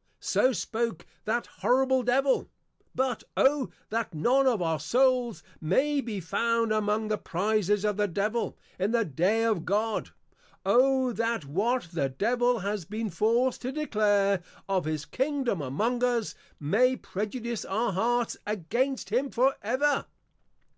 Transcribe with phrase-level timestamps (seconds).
[0.18, 2.48] _So spoke that horrible Devil!
[2.94, 8.08] But O that none of our Souls may be found among the Prizes of the
[8.08, 10.08] Devil, in the Day of God!
[10.64, 16.34] O that what the Devil has been forced to declare, of his Kingdom among us,
[16.58, 20.06] may prejudice our Hearts against him for ever!